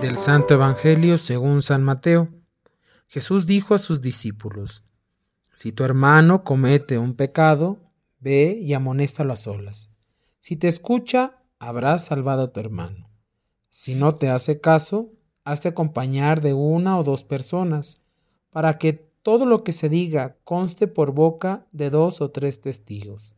Del 0.00 0.16
Santo 0.16 0.54
Evangelio 0.54 1.18
según 1.18 1.60
San 1.60 1.82
Mateo. 1.82 2.30
Jesús 3.06 3.46
dijo 3.46 3.74
a 3.74 3.78
sus 3.78 4.00
discípulos, 4.00 4.86
Si 5.54 5.72
tu 5.72 5.84
hermano 5.84 6.42
comete 6.42 6.96
un 6.96 7.16
pecado, 7.16 7.92
ve 8.18 8.58
y 8.58 8.72
amonéstalo 8.72 9.34
a 9.34 9.36
solas. 9.36 9.92
Si 10.40 10.56
te 10.56 10.68
escucha, 10.68 11.42
habrás 11.58 12.06
salvado 12.06 12.44
a 12.44 12.52
tu 12.54 12.60
hermano. 12.60 13.10
Si 13.68 13.94
no 13.94 14.14
te 14.14 14.30
hace 14.30 14.58
caso, 14.62 15.12
hazte 15.44 15.68
acompañar 15.68 16.40
de 16.40 16.54
una 16.54 16.98
o 16.98 17.04
dos 17.04 17.24
personas, 17.24 18.00
para 18.48 18.78
que 18.78 19.09
todo 19.22 19.44
lo 19.44 19.64
que 19.64 19.72
se 19.72 19.88
diga 19.88 20.36
conste 20.44 20.86
por 20.86 21.12
boca 21.12 21.66
de 21.72 21.90
dos 21.90 22.20
o 22.20 22.30
tres 22.30 22.60
testigos. 22.60 23.36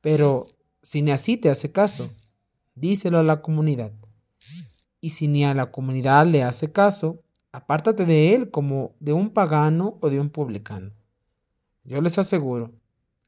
Pero 0.00 0.46
si 0.82 1.02
ni 1.02 1.10
así 1.10 1.36
te 1.36 1.50
hace 1.50 1.72
caso, 1.72 2.10
díselo 2.74 3.18
a 3.18 3.22
la 3.22 3.42
comunidad. 3.42 3.92
Y 5.00 5.10
si 5.10 5.28
ni 5.28 5.44
a 5.44 5.54
la 5.54 5.70
comunidad 5.70 6.26
le 6.26 6.42
hace 6.42 6.72
caso, 6.72 7.22
apártate 7.52 8.04
de 8.04 8.34
él 8.34 8.50
como 8.50 8.94
de 9.00 9.12
un 9.12 9.30
pagano 9.30 9.98
o 10.00 10.10
de 10.10 10.20
un 10.20 10.30
publicano. 10.30 10.92
Yo 11.84 12.00
les 12.00 12.18
aseguro 12.18 12.72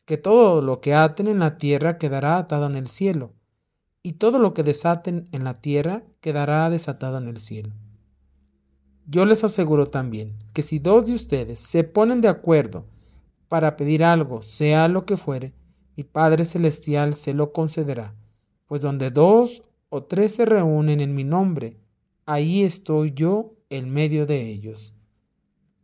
que 0.06 0.16
todo 0.16 0.62
lo 0.62 0.80
que 0.80 0.94
aten 0.94 1.28
en 1.28 1.40
la 1.40 1.58
tierra 1.58 1.98
quedará 1.98 2.38
atado 2.38 2.66
en 2.66 2.76
el 2.76 2.88
cielo, 2.88 3.34
y 4.02 4.12
todo 4.12 4.38
lo 4.38 4.54
que 4.54 4.62
desaten 4.62 5.28
en 5.32 5.44
la 5.44 5.54
tierra 5.54 6.04
quedará 6.20 6.70
desatado 6.70 7.18
en 7.18 7.26
el 7.26 7.38
cielo. 7.38 7.72
Yo 9.08 9.24
les 9.24 9.44
aseguro 9.44 9.86
también 9.86 10.36
que 10.52 10.62
si 10.62 10.80
dos 10.80 11.06
de 11.06 11.14
ustedes 11.14 11.60
se 11.60 11.84
ponen 11.84 12.20
de 12.20 12.28
acuerdo 12.28 12.84
para 13.48 13.76
pedir 13.76 14.02
algo, 14.02 14.42
sea 14.42 14.88
lo 14.88 15.06
que 15.06 15.16
fuere, 15.16 15.54
mi 15.96 16.02
Padre 16.02 16.44
Celestial 16.44 17.14
se 17.14 17.32
lo 17.32 17.52
concederá, 17.52 18.14
pues 18.66 18.80
donde 18.80 19.10
dos 19.10 19.62
o 19.90 20.02
tres 20.02 20.34
se 20.34 20.44
reúnen 20.44 21.00
en 21.00 21.14
mi 21.14 21.22
nombre, 21.22 21.76
ahí 22.26 22.64
estoy 22.64 23.12
yo 23.14 23.54
en 23.70 23.90
medio 23.90 24.26
de 24.26 24.42
ellos. 24.42 24.96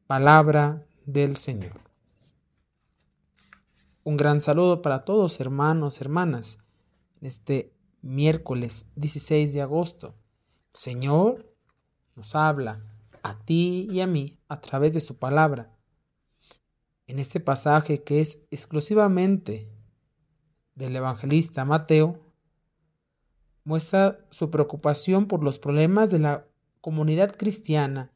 Palabra 0.08 0.84
del 1.06 1.36
Señor. 1.36 1.80
Un 4.02 4.16
gran 4.16 4.40
saludo 4.40 4.82
para 4.82 5.04
todos 5.04 5.38
hermanos, 5.40 6.00
hermanas, 6.00 6.58
este 7.20 7.72
miércoles 8.02 8.86
16 8.96 9.52
de 9.52 9.62
agosto. 9.62 10.16
Señor 10.72 11.54
nos 12.16 12.34
habla 12.34 12.91
a 13.22 13.38
ti 13.38 13.88
y 13.90 14.00
a 14.00 14.06
mí 14.06 14.38
a 14.48 14.60
través 14.60 14.94
de 14.94 15.00
su 15.00 15.18
palabra. 15.18 15.76
En 17.06 17.18
este 17.18 17.40
pasaje 17.40 18.02
que 18.02 18.20
es 18.20 18.42
exclusivamente 18.50 19.68
del 20.74 20.96
evangelista 20.96 21.64
Mateo, 21.64 22.20
muestra 23.64 24.18
su 24.30 24.50
preocupación 24.50 25.26
por 25.26 25.42
los 25.42 25.58
problemas 25.58 26.10
de 26.10 26.18
la 26.18 26.46
comunidad 26.80 27.36
cristiana 27.36 28.10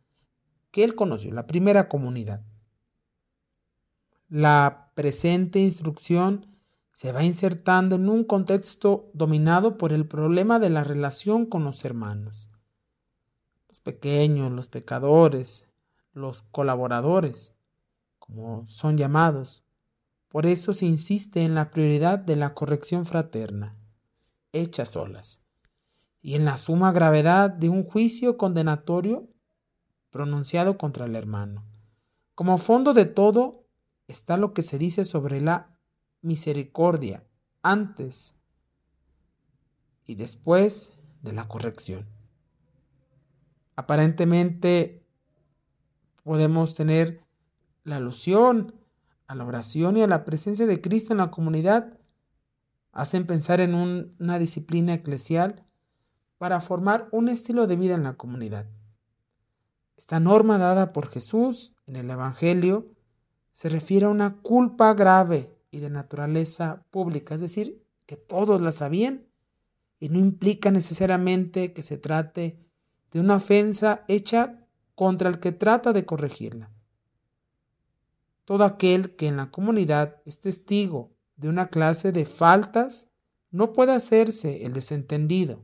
que 0.71 0.85
él 0.85 0.95
conoció, 0.95 1.33
la 1.33 1.47
primera 1.47 1.89
comunidad. 1.89 2.43
La 4.29 4.91
presente 4.95 5.61
instrucción 5.61 6.47
se 6.93 7.13
va 7.13 7.23
insertando 7.23 7.97
en 7.97 8.09
un 8.09 8.25
contexto 8.25 9.11
dominado 9.15 9.79
por 9.79 9.93
el 9.93 10.07
problema 10.07 10.59
de 10.59 10.71
la 10.71 10.83
relación 10.83 11.47
con 11.47 11.63
los 11.65 11.85
hermanos. 11.85 12.51
Los 13.77 13.81
pequeños, 13.81 14.51
los 14.53 14.69
pecadores, 14.69 15.71
los 16.15 16.41
colaboradores, 16.41 17.55
como 18.19 18.67
son 18.67 18.97
llamados. 18.97 19.65
Por 20.29 20.47
eso 20.47 20.73
se 20.73 20.87
insiste 20.87 21.45
en 21.45 21.55
la 21.55 21.71
prioridad 21.71 22.19
de 22.19 22.37
la 22.37 22.55
corrección 22.55 23.05
fraterna, 23.05 23.77
hecha 24.53 24.87
solas, 24.87 25.45
y 26.23 26.37
en 26.37 26.47
la 26.47 26.57
suma 26.57 26.91
gravedad 26.91 27.51
de 27.51 27.69
un 27.69 27.85
juicio 27.85 28.39
condenatorio 28.39 29.29
pronunciado 30.09 30.79
contra 30.79 31.05
el 31.05 31.15
hermano. 31.15 31.63
Como 32.35 32.57
fondo 32.57 32.95
de 32.95 33.05
todo 33.05 33.67
está 34.09 34.39
lo 34.39 34.55
que 34.55 34.63
se 34.63 34.79
dice 34.79 35.05
sobre 35.05 35.43
la 35.43 35.79
misericordia 36.23 37.25
antes 37.63 38.37
y 40.07 40.15
después 40.15 40.95
de 41.21 41.35
la 41.35 41.47
corrección. 41.47 42.16
Aparentemente 43.77 45.05
podemos 46.25 46.75
tener 46.75 47.21
la 47.85 47.97
alusión 47.97 48.75
a 49.27 49.35
la 49.35 49.45
oración 49.45 49.97
y 49.97 50.03
a 50.03 50.07
la 50.07 50.25
presencia 50.25 50.67
de 50.67 50.81
Cristo 50.81 51.13
en 51.13 51.19
la 51.19 51.31
comunidad. 51.31 51.99
Hacen 52.93 53.27
pensar 53.27 53.61
en 53.61 53.75
una 53.75 54.39
disciplina 54.39 54.95
eclesial 54.95 55.65
para 56.39 56.61
formar 56.61 57.09
un 57.13 57.29
estilo 57.29 57.67
de 57.67 57.77
vida 57.77 57.95
en 57.95 58.03
la 58.03 58.15
comunidad. 58.15 58.67
Esta 59.97 60.21
norma 60.21 60.59
dada 60.59 60.93
por 60.93 61.09
Jesús 61.09 61.75
en 61.87 61.97
el 61.97 62.11
Evangelio 62.11 62.87
se 63.53 63.69
refiere 63.69 64.07
a 64.07 64.11
una 64.11 64.37
culpa 64.37 64.93
grave 64.95 65.55
y 65.71 65.81
de 65.81 65.91
naturaleza 65.91 66.85
pública, 66.91 67.35
es 67.35 67.41
decir, 67.41 67.83
que 68.05 68.17
todos 68.17 68.61
la 68.61 68.73
sabían 68.73 69.27
y 69.99 70.09
no 70.09 70.19
implica 70.19 70.71
necesariamente 70.71 71.73
que 71.73 71.83
se 71.83 71.99
trate 71.99 72.66
de 73.13 73.21
una 73.21 73.37
ofensa 73.37 74.05
hecha 74.09 74.67
contra 74.95 75.29
el 75.29 75.41
que 75.41 75.53
trata 75.53 75.93
de 75.93 76.05
corregirla. 76.05 76.71
Todo 78.45 78.65
aquel 78.65 79.17
que 79.17 79.27
en 79.27 79.37
la 79.37 79.51
comunidad 79.51 80.17
es 80.25 80.41
testigo 80.41 81.11
de 81.37 81.49
una 81.49 81.69
clase 81.69 82.13
de 82.13 82.25
faltas 82.25 83.09
no 83.51 83.73
puede 83.73 83.93
hacerse 83.93 84.65
el 84.65 84.73
desentendido. 84.73 85.63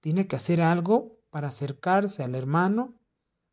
Tiene 0.00 0.26
que 0.26 0.36
hacer 0.36 0.60
algo 0.60 1.18
para 1.30 1.48
acercarse 1.48 2.22
al 2.22 2.34
hermano 2.34 2.94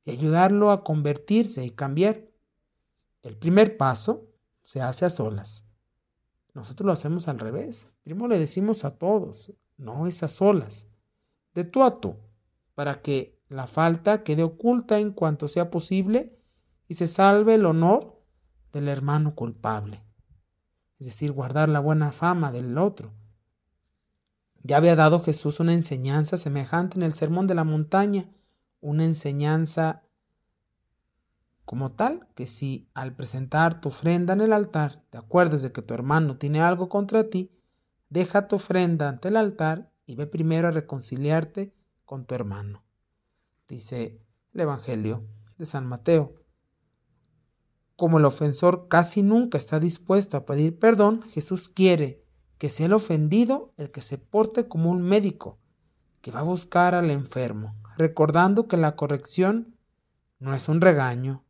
y 0.06 0.12
ayudarlo 0.12 0.72
a 0.72 0.84
convertirse 0.84 1.66
y 1.66 1.72
cambiar. 1.72 2.24
El 3.24 3.36
primer 3.36 3.78
paso 3.78 4.28
se 4.64 4.82
hace 4.82 5.06
a 5.06 5.10
solas. 5.10 5.66
Nosotros 6.54 6.86
lo 6.86 6.94
hacemos 6.94 7.28
al 7.28 7.40
revés. 7.40 7.90
Primero 8.04 8.28
le 8.28 8.40
decimos 8.40 8.86
a 8.86 8.98
todos, 8.98 9.54
no 9.78 10.08
es 10.08 10.24
a 10.24 10.28
solas, 10.28 10.88
de 11.54 11.64
tú 11.64 11.84
a 11.84 12.00
tú, 12.00 12.16
para 12.76 13.02
que 13.02 13.40
la 13.50 13.68
falta 13.68 14.24
quede 14.24 14.44
oculta 14.44 15.00
en 15.00 15.12
cuanto 15.12 15.48
sea 15.48 15.72
posible 15.72 16.38
y 16.88 16.96
se 16.96 17.08
salve 17.08 17.56
el 17.56 17.66
honor 17.66 18.22
del 18.72 18.90
hermano 18.90 19.34
culpable. 19.34 20.04
Es 21.00 21.08
decir, 21.08 21.32
guardar 21.32 21.70
la 21.70 21.80
buena 21.80 22.12
fama 22.12 22.52
del 22.52 22.78
otro. 22.78 23.14
Ya 24.62 24.78
había 24.78 24.96
dado 24.96 25.22
Jesús 25.22 25.60
una 25.60 25.74
enseñanza 25.74 26.38
semejante 26.38 26.98
en 26.98 27.04
el 27.04 27.12
Sermón 27.12 27.48
de 27.48 27.56
la 27.56 27.64
Montaña, 27.64 28.30
una 28.82 29.06
enseñanza 29.06 30.04
como 31.66 31.94
tal 31.94 32.28
que 32.36 32.46
si 32.46 32.90
al 32.94 33.16
presentar 33.16 33.82
tu 33.82 33.90
ofrenda 33.90 34.34
en 34.34 34.42
el 34.42 34.54
altar 34.54 35.04
te 35.10 35.18
acuerdas 35.18 35.62
de 35.62 35.72
que 35.72 35.82
tu 35.82 35.94
hermano 35.94 36.38
tiene 36.38 36.62
algo 36.62 36.90
contra 36.90 37.30
ti, 37.30 37.52
deja 38.10 38.48
tu 38.48 38.58
ofrenda 38.58 39.10
ante 39.10 39.30
el 39.30 39.38
altar 39.38 39.92
y 40.06 40.16
ve 40.16 40.28
primero 40.28 40.68
a 40.68 40.72
reconciliarte 40.72 41.74
con 42.06 42.26
tu 42.26 42.36
hermano. 42.36 42.84
Dice 43.68 44.22
el 44.54 44.62
Evangelio 44.62 45.24
de 45.58 45.66
San 45.66 45.86
Mateo. 45.86 46.36
Como 47.96 48.20
el 48.20 48.26
ofensor 48.26 48.88
casi 48.88 49.24
nunca 49.24 49.58
está 49.58 49.80
dispuesto 49.80 50.38
a 50.38 50.46
pedir 50.46 50.80
perdón, 50.80 51.24
Jesús 51.30 51.70
quiere 51.70 52.24
que 52.58 52.70
sea 52.70 52.86
el 52.86 52.94
ofendido 52.94 53.74
el 53.78 53.92
que 53.92 54.02
se 54.02 54.18
porte 54.18 54.68
como 54.68 54.90
un 54.90 55.02
médico, 55.02 55.60
que 56.22 56.32
va 56.32 56.40
a 56.42 56.44
buscar 56.44 56.96
al 56.96 57.12
enfermo, 57.12 57.76
recordando 57.98 58.68
que 58.68 58.78
la 58.78 58.96
corrección 58.96 59.76
no 60.40 60.54
es 60.54 60.68
un 60.70 60.82
regaño, 60.82 61.44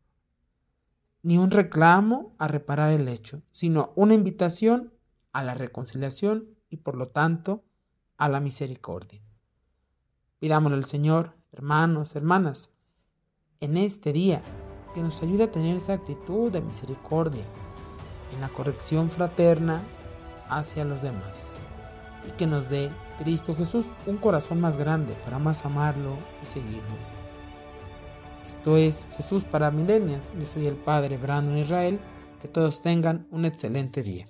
ni 1.21 1.37
un 1.37 1.51
reclamo 1.51 2.35
a 2.37 2.47
reparar 2.47 2.91
el 2.91 3.07
hecho, 3.07 3.41
sino 3.51 3.93
una 3.95 4.13
invitación 4.13 4.93
a 5.31 5.43
la 5.43 5.55
reconciliación 5.55 6.49
y 6.69 6.77
por 6.77 6.95
lo 6.95 7.07
tanto 7.07 7.63
a 8.17 8.29
la 8.29 8.39
misericordia. 8.39 9.21
Pidámosle 10.39 10.77
al 10.77 10.85
Señor, 10.85 11.35
hermanos, 11.51 12.15
hermanas, 12.15 12.71
en 13.59 13.77
este 13.77 14.13
día, 14.13 14.41
que 14.93 15.01
nos 15.01 15.21
ayude 15.23 15.43
a 15.45 15.51
tener 15.51 15.75
esa 15.75 15.93
actitud 15.93 16.51
de 16.51 16.61
misericordia 16.61 17.43
en 18.33 18.41
la 18.41 18.49
corrección 18.49 19.09
fraterna 19.09 19.81
hacia 20.49 20.85
los 20.85 21.01
demás 21.01 21.51
y 22.27 22.31
que 22.31 22.47
nos 22.47 22.69
dé 22.69 22.89
Cristo 23.17 23.55
Jesús 23.55 23.85
un 24.05 24.17
corazón 24.17 24.59
más 24.59 24.77
grande 24.77 25.13
para 25.23 25.39
más 25.39 25.65
amarlo 25.65 26.17
y 26.43 26.45
seguirlo. 26.45 27.15
Esto 28.45 28.77
es 28.77 29.07
Jesús 29.17 29.43
para 29.43 29.71
Milenias. 29.71 30.33
Yo 30.39 30.45
soy 30.45 30.67
el 30.67 30.75
Padre 30.75 31.17
Brandon 31.17 31.57
Israel. 31.57 31.99
Que 32.41 32.47
todos 32.47 32.81
tengan 32.81 33.25
un 33.31 33.45
excelente 33.45 34.03
día. 34.03 34.27